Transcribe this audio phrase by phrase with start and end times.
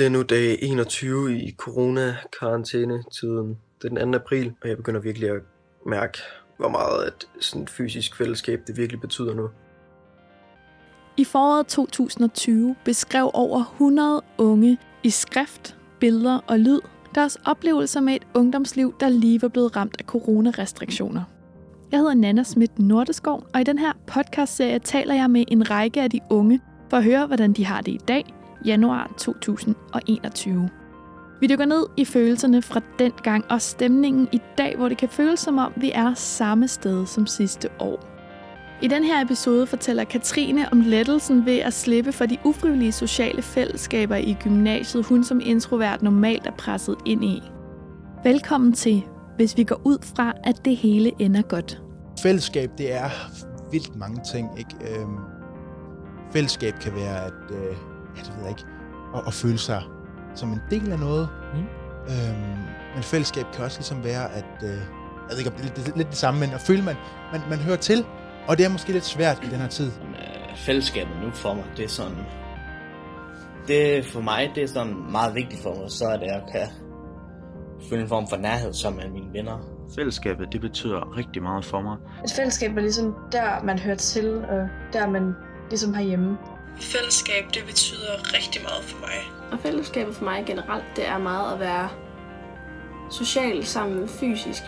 [0.00, 3.58] Det er nu dag 21 i corona-karantæne-tiden.
[3.82, 4.18] Det er den 2.
[4.18, 5.42] april, og jeg begynder virkelig at
[5.86, 6.18] mærke,
[6.56, 9.48] hvor meget at sådan fysisk fællesskab det virkelig betyder nu.
[11.16, 16.80] I foråret 2020 beskrev over 100 unge i skrift, billeder og lyd
[17.14, 21.22] deres oplevelser med et ungdomsliv, der lige var blevet ramt af coronarestriktioner.
[21.92, 26.02] Jeg hedder Nana Schmidt Nordeskov, og i den her podcastserie taler jeg med en række
[26.02, 26.60] af de unge
[26.90, 30.70] for at høre, hvordan de har det i dag, januar 2021.
[31.40, 35.08] Vi dykker ned i følelserne fra den gang og stemningen i dag, hvor det kan
[35.08, 38.10] føles som om, vi er samme sted som sidste år.
[38.82, 43.42] I den her episode fortæller Katrine om lettelsen ved at slippe for de ufrivillige sociale
[43.42, 47.42] fællesskaber i gymnasiet, hun som introvert normalt er presset ind i.
[48.24, 49.02] Velkommen til,
[49.36, 51.82] hvis vi går ud fra, at det hele ender godt.
[52.22, 53.10] Fællesskab, det er
[53.70, 54.58] vildt mange ting.
[54.58, 54.74] Ikke?
[54.80, 55.16] Øhm,
[56.32, 57.76] fællesskab kan være at, øh,
[58.16, 58.66] ja, det ved jeg ikke,
[59.14, 59.82] at, at føle sig
[60.34, 61.28] som en del af noget.
[61.54, 61.60] Mm.
[62.12, 62.58] Øhm,
[62.94, 65.96] men fællesskab kan også ligesom være at, øh, jeg ved ikke, om det er lidt,
[65.96, 66.96] lidt det samme, men at føle, man,
[67.32, 68.04] man, man hører til,
[68.48, 69.86] og det er måske lidt svært i den her tid.
[69.86, 72.16] Øh, fællesskabet nu for mig, det er sådan...
[73.66, 76.42] Det for mig, det er sådan meget vigtigt for mig, så er det, at jeg
[76.52, 76.68] kan
[77.90, 79.58] føle en form for nærhed som med mine venner.
[79.94, 81.96] Fællesskabet, det betyder rigtig meget for mig.
[82.24, 85.34] Et fællesskab er ligesom der, man hører til, og der man
[85.70, 86.38] ligesom har hjemme.
[86.76, 89.50] Fællesskab, det betyder rigtig meget for mig.
[89.52, 91.88] Og fællesskabet for mig generelt, det er meget at være
[93.10, 94.62] social sammen fysisk.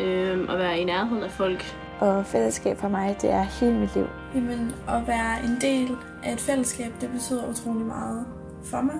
[0.00, 1.76] Øh, og være i nærheden af folk.
[2.00, 4.06] Og fællesskab for mig, det er hele mit liv.
[4.34, 8.26] Jamen, at være en del af et fællesskab, det betyder utrolig meget
[8.64, 8.94] for mig.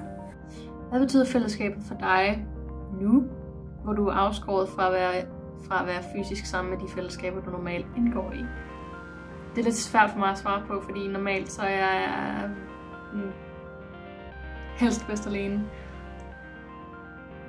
[0.90, 2.46] Hvad betyder fællesskabet for dig
[3.00, 3.24] nu,
[3.84, 5.22] hvor du er afskåret fra at være,
[5.68, 8.44] fra at være fysisk sammen med de fællesskaber, du normalt indgår i?
[9.56, 12.50] Det er lidt svært for mig at svare på, fordi normalt så er jeg
[13.12, 13.32] mm,
[14.76, 15.64] helst bedst alene.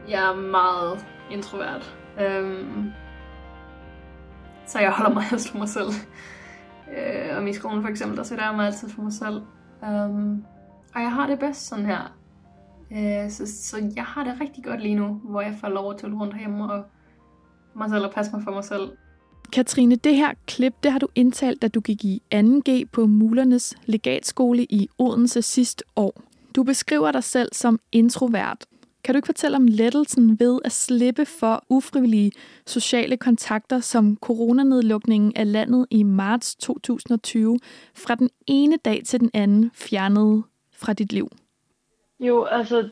[0.10, 1.98] Jeg er meget introvert.
[2.20, 2.92] Øhm,
[4.66, 5.88] så jeg holder mig helst for mig selv.
[6.98, 9.42] Øh, og i skolen for eksempel, der sætter jeg mig altid for mig selv.
[9.86, 10.44] Øhm,
[10.96, 12.18] og jeg har det bedst sådan her.
[12.92, 15.98] Øh, så, så jeg har det rigtig godt lige nu, hvor jeg får lov at
[15.98, 16.86] tølle rundt hjemme og
[17.76, 18.92] mig selv og passe mig for mig selv.
[19.54, 23.76] Katrine, det her klip, det har du indtalt, da du gik i 2G på Mulernes
[23.86, 26.22] legatskole i Odense sidste år.
[26.56, 28.66] Du beskriver dig selv som introvert.
[29.04, 32.32] Kan du ikke fortælle om lettelsen ved at slippe for ufrivillige
[32.66, 37.60] sociale kontakter, som coronanedlukningen af landet i marts 2020
[37.96, 40.44] fra den ene dag til den anden fjernede
[40.78, 41.32] fra dit liv?
[42.20, 42.90] Jo, altså,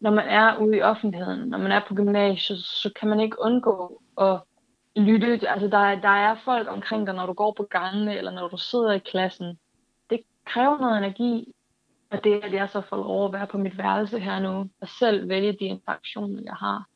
[0.00, 3.36] når man er ude i offentligheden, når man er på gymnasiet, så kan man ikke
[3.40, 4.40] undgå at
[4.96, 5.48] lytte.
[5.48, 8.56] Altså, der, der er folk omkring dig, når du går på gangene, eller når du
[8.56, 9.58] sidder i klassen.
[10.10, 11.54] Det kræver noget energi,
[12.10, 14.88] og det, at jeg så får lov at være på mit værelse her nu, og
[14.88, 16.86] selv vælge de interaktioner, jeg har.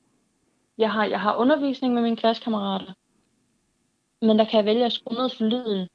[0.79, 2.93] Jeg har, jeg har undervisning med mine klassekammerater,
[4.27, 5.89] men der kan jeg vælge at skrue ned for lyden,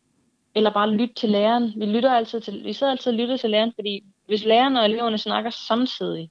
[0.55, 1.73] eller bare lytte til læreren.
[1.77, 4.85] Vi, lytter altid til, vi sidder altid og lytter til læreren, fordi hvis læreren og
[4.85, 6.29] eleverne snakker samtidig,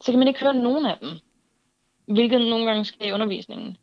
[0.00, 1.10] så kan man ikke høre nogen af dem,
[2.06, 3.76] hvilket nogle gange sker i undervisningen.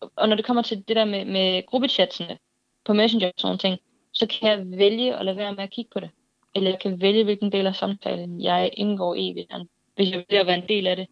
[0.00, 2.38] Og når det kommer til det der med, med gruppechatsene
[2.84, 3.78] på Messenger og sådan ting,
[4.12, 6.10] så kan jeg vælge at lade være med at kigge på det
[6.56, 10.26] eller jeg kan vælge, hvilken del af samtalen jeg indgår i, hvis jeg, vælger at
[10.28, 11.06] vil være en del af det.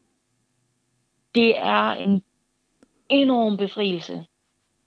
[1.34, 2.24] Det er en
[3.08, 4.26] enorm befrielse.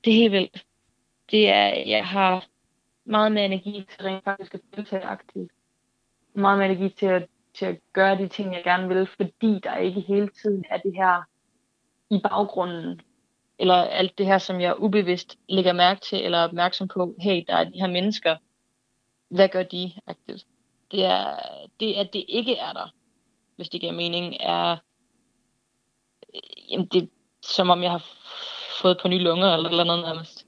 [0.06, 0.66] Det er helt vildt.
[1.32, 2.46] Det er, jeg har
[3.06, 5.52] meget mere energi til rent faktisk at deltage aktivt.
[6.34, 9.78] Meget mere energi til at, til at gøre de ting, jeg gerne vil, fordi der
[9.78, 11.24] ikke hele tiden er det her
[12.10, 13.02] i baggrunden,
[13.60, 17.44] eller alt det her, som jeg ubevidst lægger mærke til, eller er opmærksom på, hey,
[17.48, 18.36] der er de her mennesker,
[19.30, 20.46] hvad gør de aktivt?
[20.92, 21.40] Det er,
[21.80, 22.94] det, at det ikke er der,
[23.56, 24.78] hvis det giver mening, er,
[26.70, 27.08] jamen det er
[27.42, 28.06] som om jeg har
[28.82, 30.46] fået på nye lunger, eller eller andet nærmest.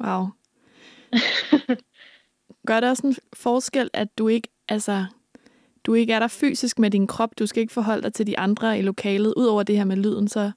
[0.00, 0.26] Wow.
[2.66, 5.06] Gør det også en forskel, at du ikke, altså,
[5.84, 8.38] du ikke er der fysisk med din krop, du skal ikke forholde dig til de
[8.38, 10.52] andre i lokalet, udover det her med lyden, så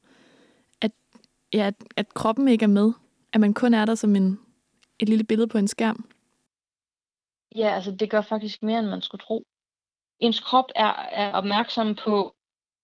[1.54, 2.94] ja, at, at kroppen ikke er med,
[3.34, 4.40] at man kun er der som en,
[5.00, 6.10] et lille billede på en skærm?
[7.56, 9.44] Ja, altså det gør faktisk mere, end man skulle tro.
[10.20, 12.36] Ens krop er, er opmærksom på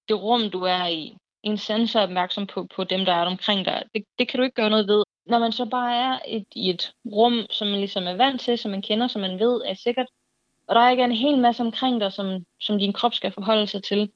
[0.09, 1.17] det rum, du er i.
[1.43, 3.83] En sensor er opmærksom på, på dem, der er omkring dig.
[3.93, 5.03] Det, det kan du ikke gøre noget ved.
[5.25, 8.57] Når man så bare er et, i et rum, som man ligesom er vant til,
[8.57, 10.07] som man kender, som man ved er sikkert,
[10.67, 13.67] og der er ikke en hel masse omkring dig, som, som din krop skal forholde
[13.67, 14.11] sig til,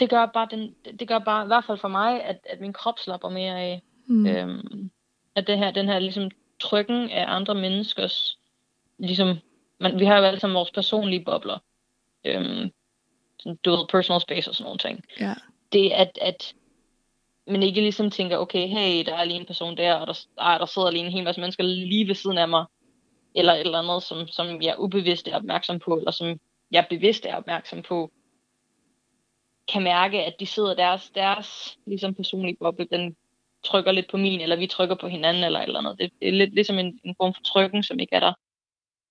[0.00, 2.72] det gør bare, den, det gør bare i hvert fald for mig, at, at min
[2.72, 3.82] krop slapper mere af.
[4.06, 4.26] Mm.
[4.26, 4.90] Øhm,
[5.34, 6.30] at det her, den her ligesom
[6.60, 8.38] trykken af andre menneskers
[8.98, 9.38] ligesom,
[9.80, 11.58] man, vi har jo alle sammen vores personlige bobler.
[12.24, 12.70] Øhm,
[13.38, 15.04] sådan, du ved, personal space og sådan nogle ting.
[15.20, 15.34] Ja.
[15.72, 16.54] Det at, at
[17.46, 20.58] man ikke ligesom tænker, okay, hey, der er lige en person der, og der, ej,
[20.58, 22.64] der sidder lige en hel masse mennesker lige ved siden af mig,
[23.34, 26.40] eller et eller andet, som, som jeg ubevidst er opmærksom på, eller som
[26.70, 28.10] jeg bevidst er opmærksom på,
[29.68, 33.16] kan mærke, at de sidder deres, deres ligesom personlige boble, den
[33.64, 35.98] trykker lidt på min, eller vi trykker på hinanden, eller eller andet.
[35.98, 38.32] Det, det er lidt ligesom en, en form for trykken, som ikke er der,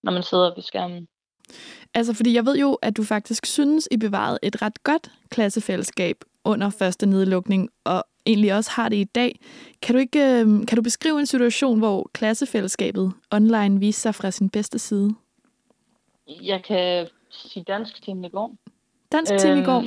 [0.03, 1.07] når man sidder ved skærmen.
[1.94, 6.15] Altså, fordi jeg ved jo, at du faktisk synes, I bevarede et ret godt klassefællesskab
[6.45, 9.39] under første nedlukning, og egentlig også har det i dag.
[9.81, 14.31] Kan du ikke øhm, kan du beskrive en situation, hvor klassefællesskabet online viste sig fra
[14.31, 15.15] sin bedste side?
[16.27, 18.56] Jeg kan sige dansk til i går.
[19.12, 19.83] Dansk til i går?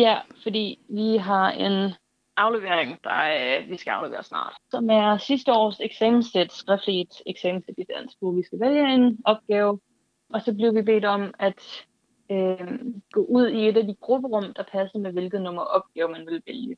[0.00, 1.94] Ja, fordi vi har en
[2.36, 7.84] aflevering, der øh, vi skal aflevere snart, som er sidste års eksamenssæt, skriftligt eksamenssæt i
[7.96, 9.80] dansk, hvor vi skal vælge en opgave,
[10.32, 11.86] og så blev vi bedt om at
[12.30, 12.78] øh,
[13.12, 16.42] gå ud i et af de grupperum, der passer med hvilket nummer opgave man vil
[16.46, 16.76] vælge.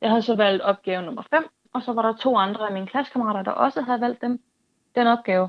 [0.00, 2.86] Jeg havde så valgt opgave nummer 5, og så var der to andre af mine
[2.86, 4.40] klassekammerater, der også havde valgt dem,
[4.94, 5.48] den opgave.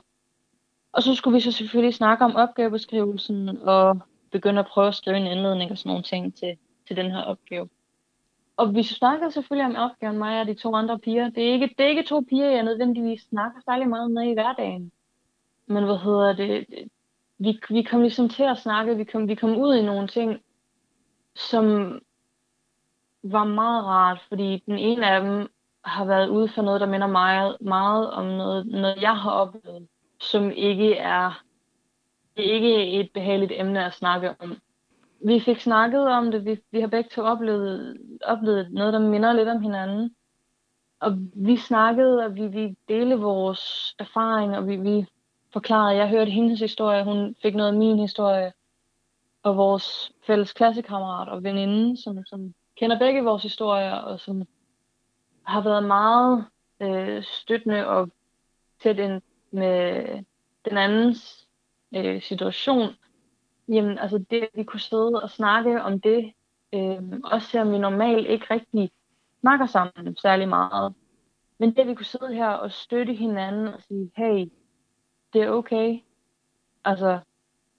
[0.92, 4.00] Og så skulle vi så selvfølgelig snakke om opgavebeskrivelsen og
[4.32, 7.22] begynde at prøve at skrive en indledning og sådan nogle ting til, til den her
[7.22, 7.70] opgave.
[8.58, 11.30] Og vi snakker selvfølgelig om opgaven, mig og de to andre piger.
[11.30, 14.34] Det er ikke, det er ikke to piger, jeg nødvendigvis snakker særlig meget med i
[14.34, 14.92] hverdagen.
[15.68, 16.66] Men hvad hedder det?
[17.38, 20.40] Vi, vi kom ligesom til at snakke, vi kom, vi kom ud i nogle ting,
[21.36, 22.00] som
[23.24, 25.48] var meget rart, fordi den ene af dem
[25.86, 29.88] har været ude for noget, der minder meget, meget om noget, noget, jeg har oplevet,
[30.20, 31.44] som ikke er,
[32.38, 34.58] det er ikke et behageligt emne at snakke om.
[35.28, 39.34] Vi fik snakket om det, vi, vi har begge to oplevet, oplevet noget, der minder
[39.34, 40.16] lidt om hinanden.
[41.00, 45.06] Og vi snakkede, og vi, vi delte vores erfaring, og vi, vi
[45.54, 48.54] forklarede, jeg hørte hendes historie, hun fik noget af min historie,
[49.44, 54.44] og vores fælles klassekammerat og veninde, som, som kender begge vores historier, og som
[55.44, 56.46] har været meget
[56.80, 58.10] øh, støttende og
[58.84, 60.06] tæt ind med
[60.66, 61.48] den andens
[61.96, 62.96] øh, situation.
[63.68, 66.34] Jamen, altså det, vi kunne sidde og snakke om det,
[66.74, 68.92] øh, også selvom vi normalt ikke rigtig
[69.40, 70.94] snakker sammen særlig meget.
[71.60, 74.52] Men det, vi kunne sidde her og støtte hinanden og sige, hey,
[75.34, 76.00] det er okay.
[76.84, 77.20] Altså,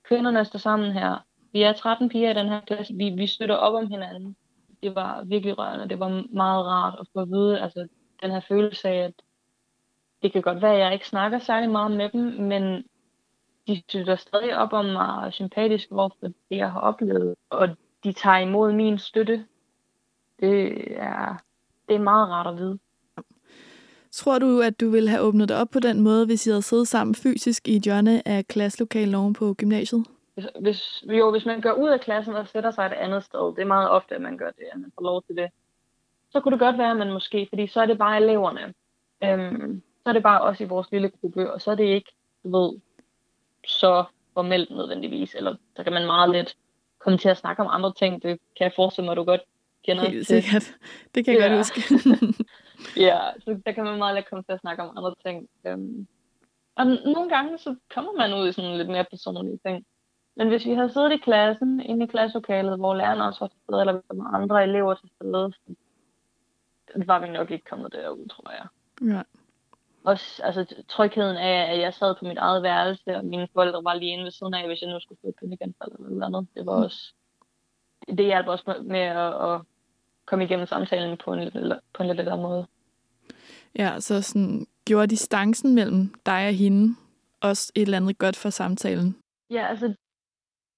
[0.03, 1.25] kvinderne står sammen her.
[1.53, 2.94] Vi er 13 piger i den her klasse.
[2.94, 4.37] Vi, vi støtter op om hinanden
[4.82, 5.89] det var virkelig rørende.
[5.89, 7.89] Det var meget rart at få at vide, altså
[8.23, 9.12] den her følelse af, at
[10.23, 12.85] det kan godt være, at jeg ikke snakker særlig meget med dem, men
[13.67, 17.69] de støtter stadig op om mig og er sympatiske overfor det, jeg har oplevet, og
[18.05, 19.45] de tager imod min støtte.
[20.41, 21.37] Det er,
[21.89, 22.79] det er meget rart at vide.
[24.11, 26.63] Tror du, at du ville have åbnet det op på den måde, hvis I havde
[26.63, 30.07] siddet sammen fysisk i et hjørne af klasselokalen på gymnasiet?
[30.35, 33.55] Hvis, hvis, jo, hvis man går ud af klassen og sætter sig et andet sted,
[33.57, 35.51] det er meget ofte, at man gør det, at man får lov til det,
[36.31, 38.75] så kunne det godt være, at man måske, fordi så er det bare eleverne.
[39.25, 42.13] Øhm, så er det bare os i vores lille gruppe, og så er det ikke,
[42.45, 42.81] du ved,
[43.67, 44.05] så
[44.35, 46.57] formelt nødvendigvis, eller så kan man meget let
[46.99, 48.23] komme til at snakke om andre ting.
[48.23, 49.41] Det kan jeg forestille mig, at du godt
[49.85, 50.43] kender Helt til.
[50.43, 50.75] sikkert.
[51.15, 51.49] Det kan jeg ja.
[51.49, 51.81] godt huske.
[53.07, 55.49] ja, så der kan man meget let komme til at snakke om andre ting.
[55.67, 56.07] Øhm,
[56.77, 59.87] og nogle gange, så kommer man ud i sådan lidt mere personlige ting.
[60.37, 63.59] Men hvis vi havde siddet i klassen, inde i klasselokalet, hvor lærerne også var til
[63.65, 67.93] stede, eller hvis der var andre elever til stede, så var vi nok ikke kommet
[67.93, 68.67] derud, tror jeg.
[69.15, 69.23] Ja.
[70.06, 73.94] Også altså, trygheden af, at jeg sad på mit eget værelse, og mine forældre var
[73.94, 76.46] lige inde ved siden af, hvis jeg nu skulle få et pyndegenfald eller noget andet.
[76.55, 76.82] Det var mm.
[76.82, 77.15] også,
[78.08, 79.60] det hjalp også med at, at
[80.27, 81.55] komme igennem samtalen på en, lidt,
[81.94, 82.67] på en lidt lettere måde.
[83.79, 86.96] Ja, så sådan, gjorde distancen mellem dig og hende
[87.41, 89.17] også et eller andet godt for samtalen?
[89.51, 89.94] Ja, altså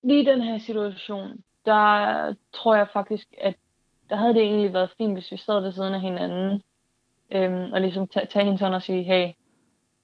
[0.03, 3.55] lige den her situation, der tror jeg faktisk, at
[4.11, 6.63] der havde det egentlig været fint, hvis vi sad ved siden af hinanden,
[7.31, 9.33] øhm, og ligesom tage, tage hendes hånd og sige, hey,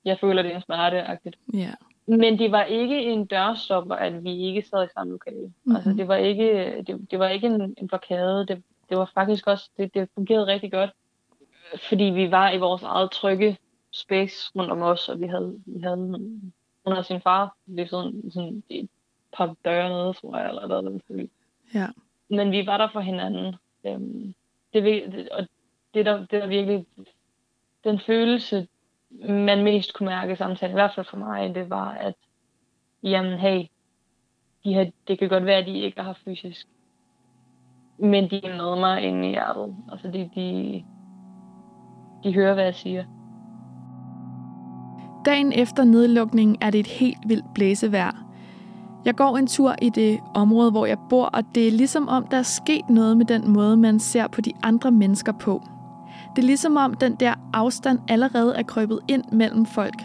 [0.04, 1.38] jeg føler, det er en smerte-agtigt.
[1.54, 1.74] Ja.
[2.06, 5.46] Men det var ikke en dørstopper, at vi ikke sad i samme lokale.
[5.46, 5.76] Mm-hmm.
[5.76, 8.46] Altså, det var ikke, det, det var ikke en, en blokade.
[8.46, 10.90] Det, det var faktisk også, det, det fungerede rigtig godt.
[11.88, 13.58] Fordi vi var i vores eget trygge
[13.92, 15.96] space rundt om os, og vi havde, vi havde
[16.84, 18.62] hun havde sin far lige sådan, sådan
[19.36, 21.30] par døre nede, tror jeg, eller noget.
[21.74, 21.86] Ja.
[22.28, 23.56] Men vi var der for hinanden.
[23.86, 24.34] Øhm,
[24.72, 25.46] det, og
[25.94, 26.86] det der, det der virkelig,
[27.84, 28.66] den følelse,
[29.28, 32.14] man mest kunne mærke i samtalen, i hvert fald for mig, det var, at
[33.02, 33.66] jamen hey,
[34.64, 36.66] de har, det kan godt være, at de ikke har fysisk,
[37.98, 39.76] men de er med mig inde i hjertet.
[39.92, 40.84] Altså de, de,
[42.24, 43.04] de hører, hvad jeg siger.
[45.24, 48.24] Dagen efter nedlukningen er det et helt vildt blæsevejr.
[49.04, 52.26] Jeg går en tur i det område, hvor jeg bor, og det er ligesom om,
[52.26, 55.62] der er sket noget med den måde, man ser på de andre mennesker på.
[56.36, 60.02] Det er ligesom om, den der afstand allerede er krøbet ind mellem folk.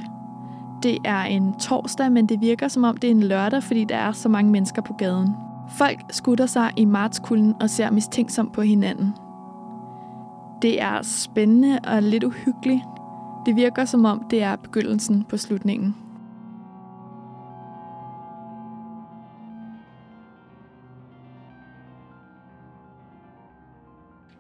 [0.84, 3.96] Det er en torsdag, men det virker som om, det er en lørdag, fordi der
[3.96, 5.30] er så mange mennesker på gaden.
[5.78, 9.14] Folk skutter sig i martskulden og ser mistænksomt på hinanden.
[10.62, 12.84] Det er spændende og lidt uhyggeligt.
[13.46, 15.96] Det virker som om, det er begyndelsen på slutningen.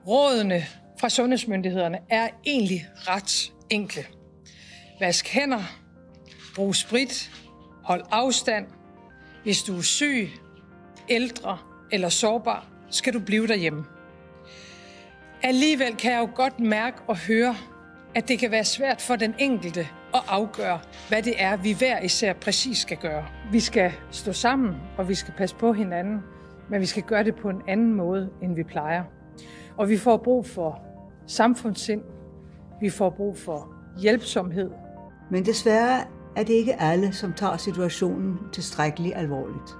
[0.09, 0.63] Rådene
[0.99, 4.01] fra sundhedsmyndighederne er egentlig ret enkle.
[4.99, 5.63] Vask hænder,
[6.55, 7.31] brug sprit,
[7.83, 8.67] hold afstand.
[9.43, 10.29] Hvis du er syg,
[11.09, 11.57] ældre
[11.91, 13.85] eller sårbar, skal du blive derhjemme.
[15.43, 17.55] Alligevel kan jeg jo godt mærke og høre,
[18.15, 21.99] at det kan være svært for den enkelte at afgøre, hvad det er, vi hver
[21.99, 23.25] især præcis skal gøre.
[23.51, 26.19] Vi skal stå sammen, og vi skal passe på hinanden,
[26.69, 29.03] men vi skal gøre det på en anden måde, end vi plejer.
[29.79, 30.79] Og vi får brug for
[31.27, 32.01] samfundssind,
[32.81, 34.71] vi får brug for hjælpsomhed.
[35.31, 35.99] Men desværre
[36.35, 39.77] er det ikke alle, som tager situationen tilstrækkeligt alvorligt.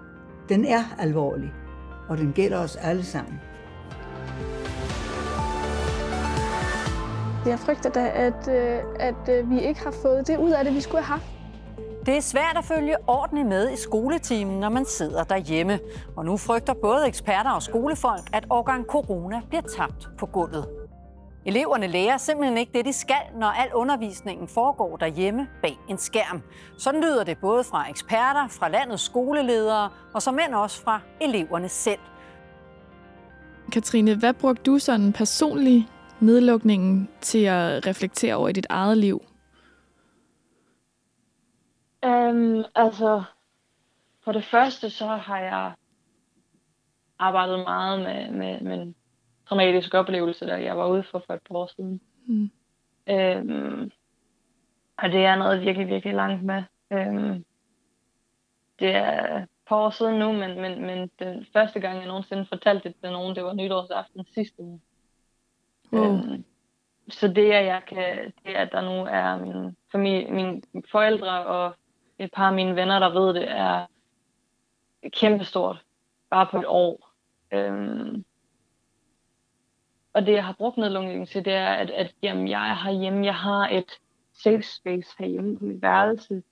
[0.49, 1.51] Den er alvorlig,
[2.09, 3.39] og den gælder os alle sammen.
[7.45, 10.75] Jeg frygter da, at, øh, at øh, vi ikke har fået det ud af det,
[10.75, 11.38] vi skulle have haft.
[12.09, 15.79] Det er svært at følge ordentligt med i skoletimen, når man sidder derhjemme.
[16.17, 20.67] Og nu frygter både eksperter og skolefolk, at årgang corona bliver tabt på gulvet.
[21.45, 26.41] Eleverne lærer simpelthen ikke det, de skal, når al undervisningen foregår derhjemme bag en skærm.
[26.77, 31.69] Sådan lyder det både fra eksperter, fra landets skoleledere og som end også fra eleverne
[31.69, 31.99] selv.
[33.71, 35.87] Katrine, hvad brugte du sådan personlig
[36.19, 39.21] nedlukningen til at reflektere over i dit eget liv?
[42.05, 43.23] Um, altså,
[44.23, 45.73] for det første så har jeg
[47.19, 48.95] arbejdet meget med, med, med en
[49.47, 52.01] traumatisk oplevelse, der jeg var ude for for et par år siden.
[52.25, 52.51] Mm.
[53.11, 53.91] Um,
[54.97, 56.63] og det er noget virkelig, virkelig langt med.
[56.91, 57.45] Um,
[58.79, 62.45] det er et par år siden nu, men, men, men den første gang, jeg nogensinde
[62.45, 64.81] fortalte det til nogen, det var nytårsaften sidste uge.
[65.91, 65.99] Mm.
[65.99, 66.45] Um,
[67.09, 71.75] så det, at jeg kan, det, at der nu er min familie, mine forældre og
[72.19, 73.85] et par af mine venner, der ved det, er
[75.09, 75.85] kæmpestort.
[76.29, 77.11] Bare på et år.
[77.53, 78.25] Øhm,
[80.13, 83.25] og det, jeg har brugt nedlukningen til, det er, at, at jamen, jeg er herhjemme.
[83.25, 83.91] Jeg har et
[84.33, 86.43] safe space herhjemme på mit værelse,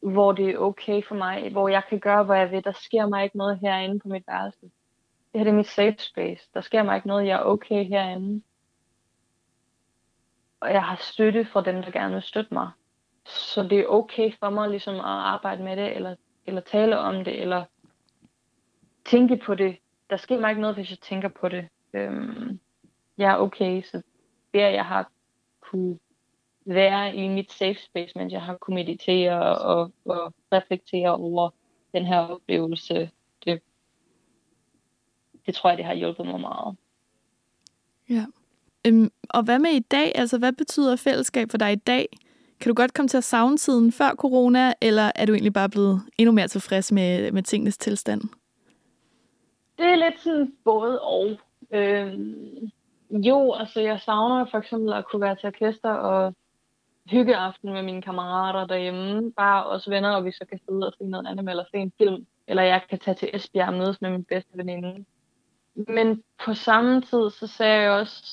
[0.00, 2.64] hvor det er okay for mig, hvor jeg kan gøre, hvad jeg vil.
[2.64, 4.60] Der sker mig ikke noget herinde på mit værelse.
[5.32, 6.50] Det her det er mit safe space.
[6.54, 7.26] Der sker mig ikke noget.
[7.26, 8.42] Jeg er okay herinde.
[10.60, 12.70] Og jeg har støtte fra dem, der gerne vil støtte mig.
[13.26, 17.24] Så det er okay for mig ligesom at arbejde med det, eller, eller tale om
[17.24, 17.64] det, eller
[19.04, 19.76] tænke på det.
[20.10, 21.68] Der sker mig ikke noget, hvis jeg tænker på det.
[21.92, 22.60] Øhm,
[23.18, 24.02] jeg er okay, så
[24.54, 25.10] det jeg har
[25.60, 25.98] kunne
[26.64, 31.50] være i mit safe space, mens jeg har kunne meditere og, og reflektere over
[31.94, 33.10] den her oplevelse,
[33.44, 33.62] det,
[35.46, 36.76] det tror jeg, det har hjulpet mig meget.
[38.08, 38.26] Ja.
[38.86, 40.12] Øhm, og hvad med i dag?
[40.14, 42.06] Altså, hvad betyder fællesskab for dig i dag?
[42.62, 45.68] Kan du godt komme til at savne tiden før corona, eller er du egentlig bare
[45.68, 48.20] blevet endnu mere tilfreds med, med tingenes tilstand?
[49.78, 51.38] Det er lidt sådan både og.
[51.72, 52.70] Øhm,
[53.10, 56.34] jo, altså jeg savner for eksempel at kunne være til orkester og
[57.10, 59.32] hyggeaften med mine kammerater derhjemme.
[59.32, 61.92] Bare os venner, og vi så kan sidde og se noget andet eller se en
[61.98, 62.26] film.
[62.46, 65.04] Eller jeg kan tage til Esbjerg og mødes med min bedste veninde.
[65.74, 68.24] Men på samme tid, så sagde jeg også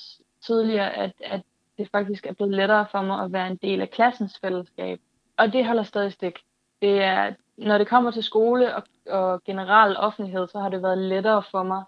[0.46, 1.42] tidligere, at, at
[1.80, 5.00] det faktisk er blevet lettere for mig at være en del af klassens fællesskab.
[5.38, 6.40] Og det holder stadig stik.
[6.82, 10.98] Det er, når det kommer til skole og, og generel offentlighed, så har det været
[10.98, 11.84] lettere for mig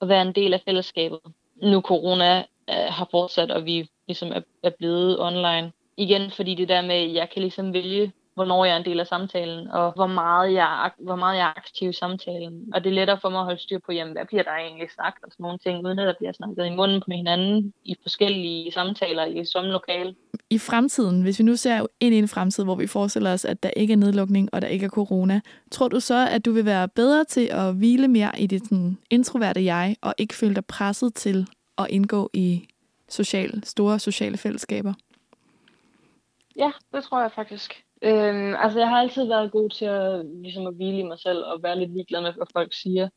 [0.00, 1.20] at være en del af fællesskabet.
[1.62, 2.38] Nu corona
[2.70, 5.72] øh, har fortsat, og vi ligesom er, er blevet online.
[5.96, 9.00] Igen, fordi det der med, at jeg kan ligesom vælge, hvornår jeg er en del
[9.00, 12.54] af samtalen, og hvor meget jeg, hvor meget jeg er aktiv i samtalen.
[12.74, 14.90] Og det er lettere for mig at holde styr på, jamen, hvad bliver der egentlig
[14.90, 17.96] sagt, og sådan nogle ting, uden at der bliver snakket i munden på hinanden i
[18.02, 20.14] forskellige samtaler i samme lokale.
[20.50, 23.62] I fremtiden, hvis vi nu ser ind i en fremtid, hvor vi forestiller os, at
[23.62, 25.40] der ikke er nedlukning, og der ikke er corona,
[25.70, 28.98] tror du så, at du vil være bedre til at hvile mere i dit sådan,
[29.10, 31.46] introverte jeg, og ikke føle dig presset til
[31.78, 32.68] at indgå i
[33.08, 34.92] social, store sociale fællesskaber?
[36.56, 37.84] Ja, det tror jeg faktisk.
[38.02, 41.38] Øhm, altså, jeg har altid været god til at, ligesom at hvile i mig selv
[41.44, 43.08] og være lidt ligeglad med, hvad folk siger.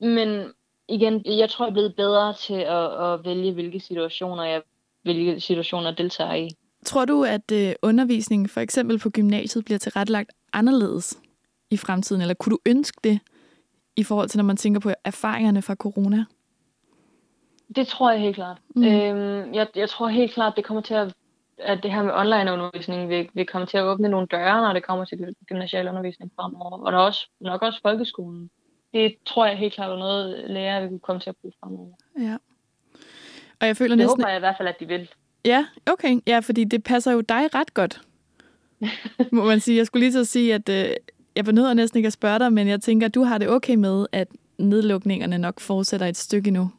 [0.00, 0.52] Men
[0.88, 4.62] igen, jeg tror, jeg er blevet bedre til at, at vælge, hvilke situationer jeg
[5.02, 6.48] hvilke situationer deltager i.
[6.84, 11.18] Tror du, at øh, undervisningen for eksempel på gymnasiet bliver tilrettelagt anderledes
[11.70, 13.20] i fremtiden, eller kunne du ønske det
[13.96, 16.24] i forhold til, når man tænker på erfaringerne fra corona?
[17.76, 18.58] Det tror jeg helt klart.
[18.76, 18.84] Mm.
[18.84, 21.14] Øhm, jeg, jeg tror helt klart, det kommer til at,
[21.62, 24.82] at det her med online-undervisning vil, vil komme til at åbne nogle døre, når det
[24.82, 28.50] kommer til gymnasial undervisning fremover, og der også, nok også folkeskolen.
[28.92, 31.94] Det tror jeg helt klart er noget, lærere vil komme til at bruge fremover.
[32.18, 32.36] Ja.
[33.60, 34.20] Og jeg føler det næsten...
[34.20, 35.08] håber jeg i hvert fald, at de vil.
[35.44, 36.20] Ja, okay.
[36.26, 38.00] Ja, fordi det passer jo dig ret godt,
[39.32, 39.76] må man sige.
[39.76, 40.90] Jeg skulle lige at sige, at øh,
[41.36, 43.74] jeg nødt næsten ikke at spørge dig, men jeg tænker, at du har det okay
[43.74, 46.70] med, at nedlukningerne nok fortsætter et stykke endnu.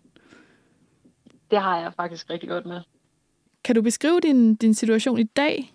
[1.52, 2.82] Det har jeg faktisk rigtig godt med.
[3.64, 5.74] Kan du beskrive din, din situation i dag?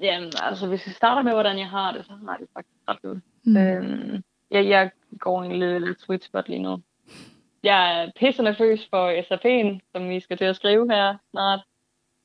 [0.00, 2.78] Jamen, altså hvis vi starter med, hvordan jeg har det, så har jeg det faktisk
[2.88, 3.18] ret godt.
[3.44, 3.56] Mm.
[3.56, 6.82] Øhm, jeg, jeg går en lidt sweet spot lige nu.
[7.62, 11.60] Jeg er pisse nervøs for SAP'en, som vi skal til at skrive her snart.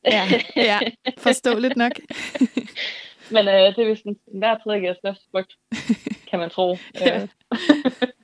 [0.06, 0.24] Ja,
[0.56, 0.80] ja
[1.18, 1.92] forståeligt nok.
[3.34, 5.54] Men øh, det er vist en hver tredje største frygt,
[6.30, 6.78] kan man tro.
[7.00, 7.28] ja.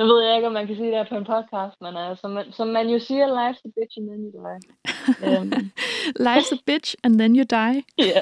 [0.00, 2.16] Nu ved jeg ikke, om man kan sige det her på en podcast, men uh,
[2.16, 4.60] som, man, som man jo siger, life's a bitch and then you die.
[5.38, 5.52] Um.
[6.28, 7.82] life's a bitch and then you die.
[8.12, 8.20] Ja.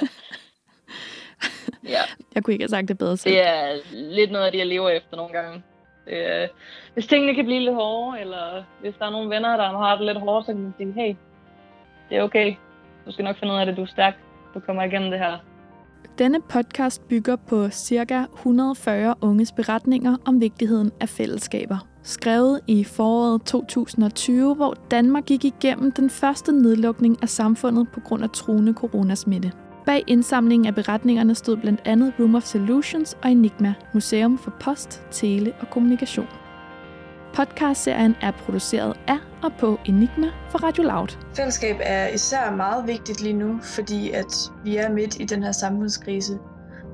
[1.94, 2.02] ja.
[2.34, 3.34] Jeg kunne ikke have sagt det bedre selv.
[3.34, 5.62] Det er lidt noget af det, jeg lever efter nogle gange.
[6.06, 6.56] Det, uh,
[6.94, 10.06] hvis tingene kan blive lidt hårde, eller hvis der er nogle venner, der har det
[10.06, 11.14] lidt hårdt, så kan man sige, hey,
[12.08, 12.54] det er okay.
[13.06, 14.14] Du skal nok finde ud af det, du er stærk.
[14.54, 15.38] Du kommer igennem det her.
[16.18, 18.24] Denne podcast bygger på ca.
[18.34, 21.78] 140 unges beretninger om vigtigheden af fællesskaber.
[22.02, 28.22] Skrevet i foråret 2020, hvor Danmark gik igennem den første nedlukning af samfundet på grund
[28.24, 29.52] af truende coronasmitte.
[29.86, 35.02] Bag indsamlingen af beretningerne stod blandt andet Room of Solutions og Enigma, Museum for Post,
[35.10, 36.28] Tele og Kommunikation.
[37.34, 41.08] Podcastserien er produceret af og på Enigma for Radio Loud.
[41.36, 45.52] Fællesskab er især meget vigtigt lige nu, fordi at vi er midt i den her
[45.52, 46.38] samfundskrise.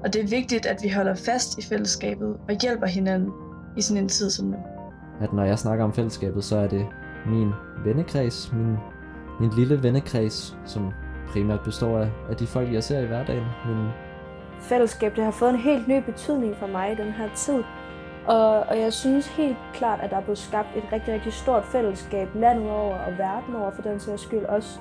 [0.04, 3.30] Og det er vigtigt, at vi holder fast i fællesskabet og hjælper hinanden
[3.76, 4.56] i sådan en tid som nu.
[5.20, 6.86] At når jeg snakker om fællesskabet, så er det
[7.26, 7.50] min
[7.84, 8.76] vennekreds, min,
[9.40, 10.92] min lille vennekreds, som
[11.28, 13.44] primært består af, af de folk, jeg ser i hverdagen.
[13.66, 13.88] Min...
[14.60, 17.62] Fællesskab det har fået en helt ny betydning for mig i den her tid.
[18.26, 21.64] Og, og jeg synes helt klart, at der er blevet skabt et rigtig, rigtig stort
[21.64, 24.78] fællesskab landet over og verden over for den sags skyld også.